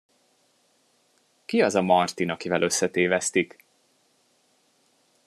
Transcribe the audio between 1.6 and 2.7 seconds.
az a Martin, akivel